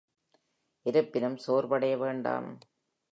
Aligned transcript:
இருப்பினும், 0.85 1.37
சோர்வடைய 1.47 1.97
வேண்டாம். 1.97 2.57